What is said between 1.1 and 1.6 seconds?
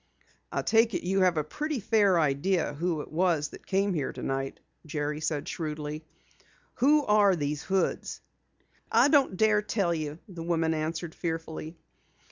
have a